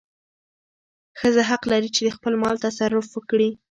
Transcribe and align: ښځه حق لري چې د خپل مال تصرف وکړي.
ښځه 1.19 1.41
حق 1.49 1.63
لري 1.71 1.89
چې 1.95 2.01
د 2.03 2.09
خپل 2.15 2.33
مال 2.41 2.55
تصرف 2.65 3.05
وکړي. 3.11 3.49